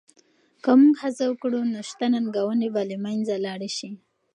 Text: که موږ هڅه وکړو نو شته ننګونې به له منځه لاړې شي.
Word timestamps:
که 0.63 0.71
موږ 0.79 0.93
هڅه 1.03 1.23
وکړو 1.29 1.61
نو 1.73 1.79
شته 1.89 2.05
ننګونې 2.13 2.67
به 2.73 2.81
له 2.89 2.97
منځه 3.05 3.35
لاړې 3.45 3.69
شي. 3.77 3.89